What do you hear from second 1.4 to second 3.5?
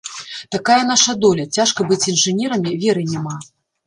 цяжка быць інжынерамі, веры няма.